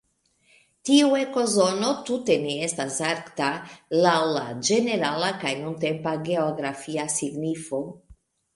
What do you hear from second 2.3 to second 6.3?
ne estas "arkta" laŭ la ĝenerala kaj nuntempa